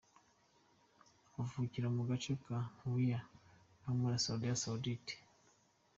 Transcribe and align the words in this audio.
Avukira 1.41 1.87
mu 1.95 2.01
gace 2.09 2.31
ka 2.43 2.57
Riyadh 2.93 3.29
ho 3.83 3.89
muri 3.99 4.15
Arabia 4.21 4.55
Saudite. 4.63 5.15